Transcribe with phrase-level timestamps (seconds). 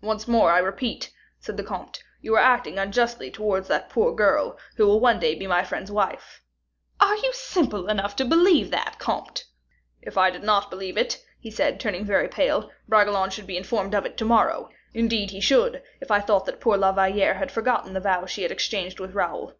[0.00, 4.58] "Once more, I repeat," said the comte, "you are acting unjustly towards that poor girl,
[4.74, 6.42] who will one day be my friend's wife."
[6.98, 9.44] "Are you simple enough to believe that, comte?"
[10.00, 13.94] "If I did not believe it," he said, turning very pale, "Bragelonne should be informed
[13.94, 17.52] of it to morrow; indeed he should, if I thought that poor La Valliere had
[17.52, 19.54] forgotten the vows she had exchanged with Raoul.